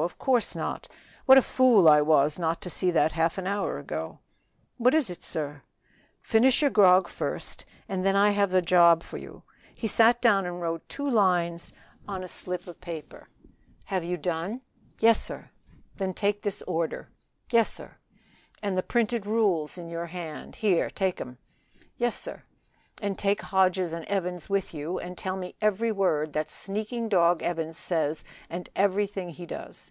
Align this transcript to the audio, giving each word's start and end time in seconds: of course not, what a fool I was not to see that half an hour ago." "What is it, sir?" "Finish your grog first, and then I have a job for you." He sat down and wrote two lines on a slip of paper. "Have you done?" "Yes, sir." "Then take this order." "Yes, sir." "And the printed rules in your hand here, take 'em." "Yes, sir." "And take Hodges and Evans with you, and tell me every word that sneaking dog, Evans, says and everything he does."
of 0.00 0.18
course 0.18 0.56
not, 0.56 0.88
what 1.24 1.38
a 1.38 1.42
fool 1.42 1.88
I 1.88 2.02
was 2.02 2.36
not 2.36 2.60
to 2.62 2.68
see 2.68 2.90
that 2.90 3.12
half 3.12 3.38
an 3.38 3.46
hour 3.46 3.78
ago." 3.78 4.18
"What 4.76 4.92
is 4.92 5.08
it, 5.08 5.22
sir?" 5.22 5.62
"Finish 6.20 6.60
your 6.62 6.70
grog 6.70 7.06
first, 7.06 7.64
and 7.88 8.04
then 8.04 8.16
I 8.16 8.30
have 8.30 8.52
a 8.52 8.60
job 8.60 9.04
for 9.04 9.18
you." 9.18 9.44
He 9.72 9.86
sat 9.86 10.20
down 10.20 10.46
and 10.46 10.60
wrote 10.60 10.86
two 10.88 11.08
lines 11.08 11.72
on 12.08 12.24
a 12.24 12.28
slip 12.28 12.66
of 12.66 12.80
paper. 12.80 13.28
"Have 13.84 14.02
you 14.02 14.16
done?" 14.16 14.62
"Yes, 14.98 15.20
sir." 15.22 15.50
"Then 15.96 16.12
take 16.12 16.42
this 16.42 16.60
order." 16.62 17.10
"Yes, 17.52 17.72
sir." 17.72 17.94
"And 18.60 18.76
the 18.76 18.82
printed 18.82 19.26
rules 19.26 19.78
in 19.78 19.88
your 19.88 20.06
hand 20.06 20.56
here, 20.56 20.90
take 20.90 21.20
'em." 21.20 21.38
"Yes, 21.96 22.16
sir." 22.16 22.42
"And 23.02 23.18
take 23.18 23.42
Hodges 23.42 23.92
and 23.92 24.04
Evans 24.04 24.48
with 24.48 24.72
you, 24.72 25.00
and 25.00 25.18
tell 25.18 25.36
me 25.36 25.56
every 25.60 25.90
word 25.90 26.32
that 26.34 26.48
sneaking 26.48 27.08
dog, 27.08 27.42
Evans, 27.42 27.76
says 27.76 28.22
and 28.48 28.68
everything 28.76 29.30
he 29.30 29.46
does." 29.46 29.90